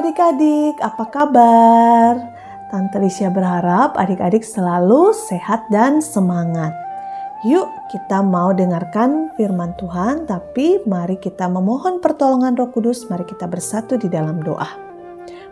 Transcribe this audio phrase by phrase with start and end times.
[0.00, 2.32] Adik-adik, apa kabar?
[2.72, 6.72] Tante Lisha berharap adik-adik selalu sehat dan semangat.
[7.44, 13.44] Yuk kita mau dengarkan firman Tuhan, tapi mari kita memohon pertolongan roh kudus, mari kita
[13.44, 14.72] bersatu di dalam doa.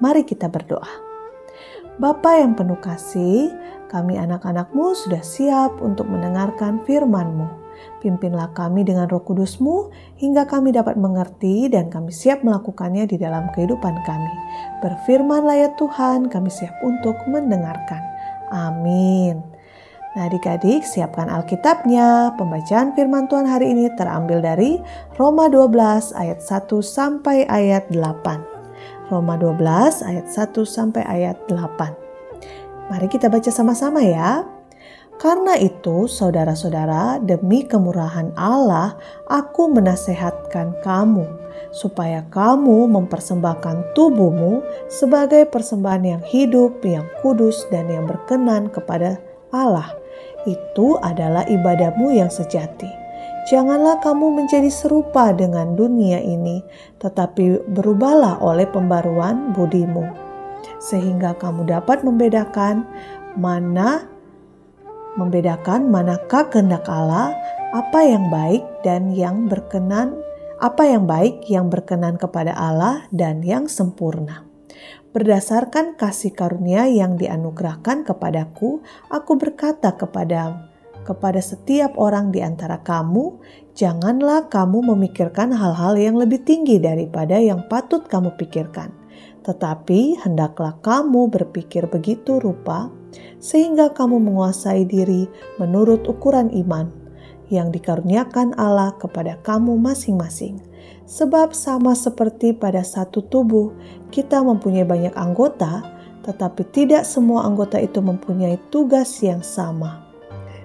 [0.00, 0.88] Mari kita berdoa.
[2.00, 3.52] Bapa yang penuh kasih,
[3.92, 7.59] kami anak-anakmu sudah siap untuk mendengarkan firman-Mu.
[8.00, 13.52] Pimpinlah kami dengan roh kudusmu hingga kami dapat mengerti dan kami siap melakukannya di dalam
[13.52, 14.34] kehidupan kami.
[14.80, 18.00] Berfirmanlah ya Tuhan, kami siap untuk mendengarkan.
[18.50, 19.44] Amin.
[20.10, 22.34] Nah adik-adik siapkan Alkitabnya.
[22.34, 24.82] Pembacaan firman Tuhan hari ini terambil dari
[25.14, 29.12] Roma 12 ayat 1 sampai ayat 8.
[29.12, 29.62] Roma 12
[30.02, 32.90] ayat 1 sampai ayat 8.
[32.90, 34.42] Mari kita baca sama-sama ya.
[35.20, 38.96] Karena itu, saudara-saudara, demi kemurahan Allah,
[39.28, 41.28] aku menasehatkan kamu
[41.76, 49.20] supaya kamu mempersembahkan tubuhmu sebagai persembahan yang hidup, yang kudus, dan yang berkenan kepada
[49.52, 49.92] Allah.
[50.48, 52.88] Itu adalah ibadahmu yang sejati.
[53.52, 56.64] Janganlah kamu menjadi serupa dengan dunia ini,
[56.96, 60.08] tetapi berubahlah oleh pembaruan budimu,
[60.80, 62.88] sehingga kamu dapat membedakan
[63.36, 64.09] mana
[65.18, 67.34] membedakan manakah kehendak Allah,
[67.74, 70.18] apa yang baik dan yang berkenan,
[70.60, 74.46] apa yang baik yang berkenan kepada Allah dan yang sempurna.
[75.10, 78.78] Berdasarkan kasih karunia yang dianugerahkan kepadaku,
[79.10, 83.40] aku berkata kepada kepada setiap orang di antara kamu,
[83.74, 88.99] janganlah kamu memikirkan hal-hal yang lebih tinggi daripada yang patut kamu pikirkan.
[89.50, 92.86] Tetapi hendaklah kamu berpikir begitu rupa
[93.42, 95.26] sehingga kamu menguasai diri
[95.58, 96.86] menurut ukuran iman
[97.50, 100.62] yang dikaruniakan Allah kepada kamu masing-masing.
[101.10, 103.74] Sebab sama seperti pada satu tubuh,
[104.14, 105.82] kita mempunyai banyak anggota,
[106.22, 110.06] tetapi tidak semua anggota itu mempunyai tugas yang sama.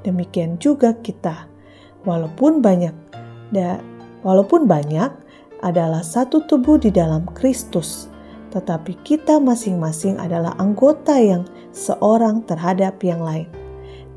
[0.00, 1.44] Demikian juga kita,
[2.08, 2.96] walaupun banyak,
[3.52, 3.76] da,
[4.24, 5.12] walaupun banyak
[5.60, 8.09] adalah satu tubuh di dalam Kristus,
[8.50, 13.46] tetapi kita masing-masing adalah anggota yang seorang terhadap yang lain.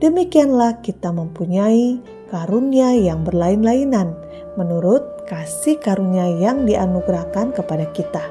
[0.01, 4.17] Demikianlah kita mempunyai karunia yang berlain-lainan
[4.59, 8.25] menurut kasih karunia yang dianugerahkan kepada kita.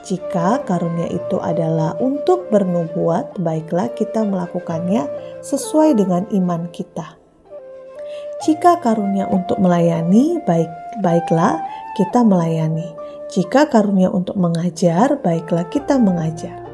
[0.00, 5.04] Jika karunia itu adalah untuk bernubuat, baiklah kita melakukannya
[5.44, 7.20] sesuai dengan iman kita.
[8.40, 10.70] Jika karunia untuk melayani, baik
[11.04, 11.60] baiklah
[12.00, 12.99] kita melayani.
[13.30, 16.66] Jika karunia untuk mengajar, baiklah kita mengajar.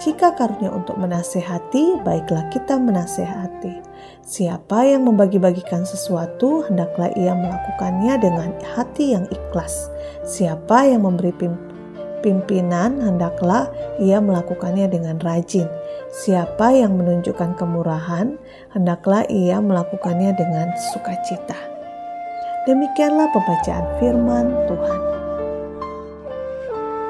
[0.00, 3.84] Jika karunia untuk menasehati, baiklah kita menasehati.
[4.24, 9.92] Siapa yang membagi-bagikan sesuatu, hendaklah ia melakukannya dengan hati yang ikhlas.
[10.24, 11.36] Siapa yang memberi
[12.24, 13.68] pimpinan, hendaklah
[14.00, 15.68] ia melakukannya dengan rajin.
[16.08, 18.40] Siapa yang menunjukkan kemurahan,
[18.72, 21.60] hendaklah ia melakukannya dengan sukacita.
[22.64, 25.13] Demikianlah pembacaan firman Tuhan.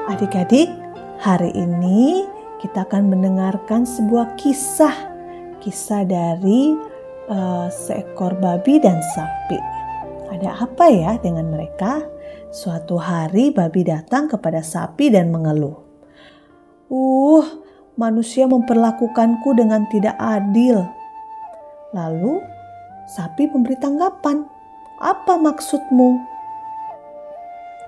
[0.05, 0.69] Adik-adik,
[1.17, 2.29] hari ini
[2.61, 4.93] kita akan mendengarkan sebuah kisah,
[5.57, 6.77] kisah dari
[7.25, 9.57] uh, seekor babi dan sapi.
[10.29, 12.05] Ada apa ya dengan mereka?
[12.53, 15.73] Suatu hari babi datang kepada sapi dan mengeluh.
[16.85, 17.41] Uh,
[17.97, 20.85] manusia memperlakukanku dengan tidak adil.
[21.97, 22.45] Lalu
[23.09, 24.45] sapi memberi tanggapan.
[25.01, 26.21] Apa maksudmu?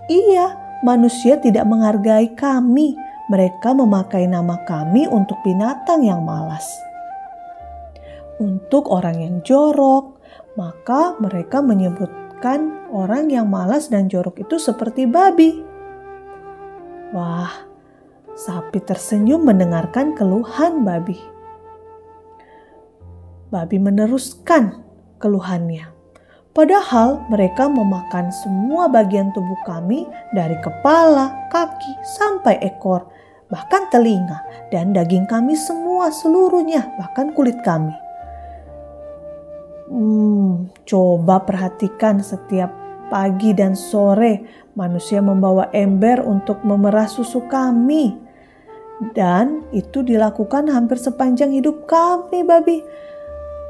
[0.10, 2.98] Iya, manusia tidak menghargai kami.
[3.28, 6.64] Mereka memakai nama kami untuk binatang yang malas.
[8.40, 10.22] Untuk orang yang jorok,
[10.56, 15.60] maka mereka menyebutkan orang yang malas dan jorok itu seperti babi.
[17.12, 17.52] Wah,
[18.38, 21.18] sapi tersenyum mendengarkan keluhan babi.
[23.52, 24.86] Babi meneruskan
[25.18, 25.97] keluhannya.
[26.58, 33.06] Padahal mereka memakan semua bagian tubuh kami dari kepala, kaki, sampai ekor,
[33.46, 34.42] bahkan telinga,
[34.74, 37.94] dan daging kami semua seluruhnya, bahkan kulit kami.
[39.86, 42.74] Hmm, coba perhatikan setiap
[43.14, 48.18] pagi dan sore manusia membawa ember untuk memerah susu kami.
[49.14, 52.82] Dan itu dilakukan hampir sepanjang hidup kami, babi.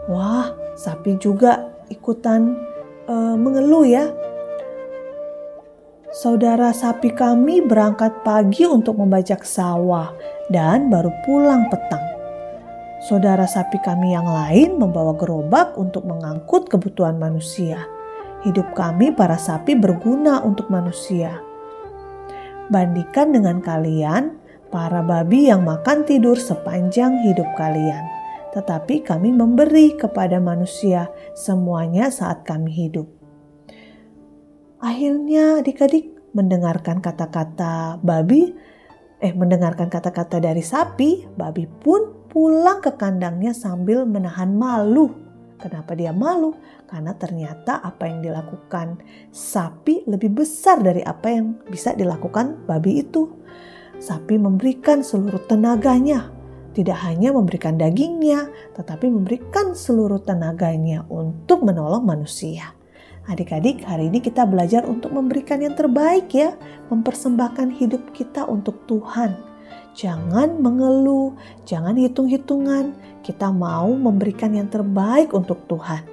[0.07, 2.66] Wah, sapi juga ikutan
[3.07, 4.05] uh, mengeluh ya.
[6.11, 10.11] Saudara sapi kami berangkat pagi untuk membajak sawah
[10.51, 12.03] dan baru pulang petang.
[13.07, 17.85] Saudara sapi kami yang lain membawa gerobak untuk mengangkut kebutuhan manusia.
[18.41, 21.43] Hidup kami para sapi berguna untuk manusia.
[22.67, 24.35] bandingkan dengan kalian,
[24.67, 28.16] para babi yang makan tidur sepanjang hidup kalian.
[28.57, 33.05] Tetapi kami memberi kepada manusia semuanya saat kami hidup.
[34.81, 38.57] Akhirnya adik-adik mendengarkan kata-kata babi,
[39.21, 45.13] eh mendengarkan kata-kata dari sapi, babi pun pulang ke kandangnya sambil menahan malu.
[45.61, 46.53] Kenapa dia malu?
[46.89, 53.37] Karena ternyata apa yang dilakukan sapi lebih besar dari apa yang bisa dilakukan babi itu.
[53.97, 56.36] Sapi memberikan seluruh tenaganya,
[56.77, 62.77] tidak hanya memberikan dagingnya, tetapi memberikan seluruh tenaganya untuk menolong manusia.
[63.25, 66.53] Adik-adik, hari ini kita belajar untuk memberikan yang terbaik ya,
[66.93, 69.33] mempersembahkan hidup kita untuk Tuhan.
[69.97, 71.33] Jangan mengeluh,
[71.65, 72.93] jangan hitung-hitungan.
[73.25, 76.05] Kita mau memberikan yang terbaik untuk Tuhan.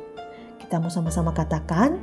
[0.56, 2.00] Kita mau sama-sama katakan,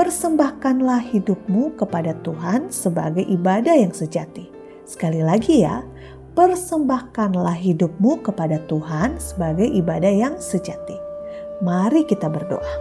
[0.00, 4.48] persembahkanlah hidupmu kepada Tuhan sebagai ibadah yang sejati.
[4.88, 5.84] Sekali lagi ya,
[6.38, 10.94] persembahkanlah hidupmu kepada Tuhan sebagai ibadah yang sejati.
[11.66, 12.74] Mari kita berdoa.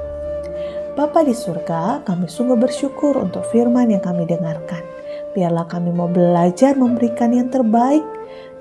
[0.93, 4.85] Bapa di surga, kami sungguh bersyukur untuk firman yang kami dengarkan.
[5.33, 8.05] Biarlah kami mau belajar memberikan yang terbaik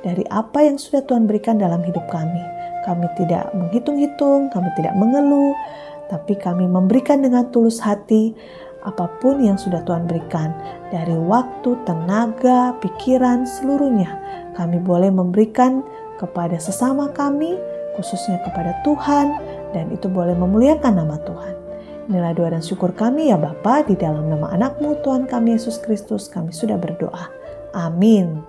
[0.01, 2.41] dari apa yang sudah Tuhan berikan dalam hidup kami.
[2.89, 5.53] Kami tidak menghitung-hitung, kami tidak mengeluh,
[6.09, 8.33] tapi kami memberikan dengan tulus hati
[8.83, 10.53] apa pun yang sudah Tuhan berikan.
[10.93, 14.11] Dari waktu, tenaga, pikiran, seluruhnya.
[14.59, 15.85] Kami boleh memberikan
[16.17, 17.57] kepada sesama kami,
[17.97, 19.37] khususnya kepada Tuhan,
[19.73, 21.55] dan itu boleh memuliakan nama Tuhan.
[22.07, 26.31] Inilah doa dan syukur kami ya Bapa di dalam nama anakmu Tuhan kami Yesus Kristus
[26.31, 27.35] kami sudah berdoa.
[27.75, 28.47] Amin.